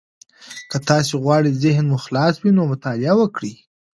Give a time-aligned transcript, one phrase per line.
[0.69, 3.53] که تاسي غواړئ ذهن مو خلاص وي، نو مطالعه وکړئ.